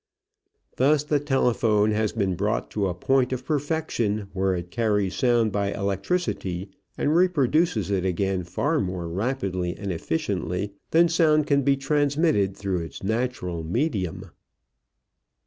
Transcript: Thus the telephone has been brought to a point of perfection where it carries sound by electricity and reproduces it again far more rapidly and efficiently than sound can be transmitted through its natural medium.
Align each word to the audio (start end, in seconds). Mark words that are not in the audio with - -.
Thus 0.77 1.03
the 1.03 1.19
telephone 1.19 1.91
has 1.91 2.11
been 2.11 2.33
brought 2.33 2.71
to 2.71 2.87
a 2.87 2.93
point 2.95 3.31
of 3.31 3.45
perfection 3.45 4.29
where 4.33 4.55
it 4.55 4.71
carries 4.71 5.13
sound 5.13 5.51
by 5.51 5.71
electricity 5.73 6.71
and 6.97 7.15
reproduces 7.15 7.91
it 7.91 8.03
again 8.03 8.43
far 8.43 8.79
more 8.79 9.07
rapidly 9.07 9.77
and 9.77 9.91
efficiently 9.91 10.73
than 10.89 11.07
sound 11.07 11.45
can 11.45 11.61
be 11.61 11.77
transmitted 11.77 12.57
through 12.57 12.79
its 12.79 13.03
natural 13.03 13.63
medium. 13.63 14.25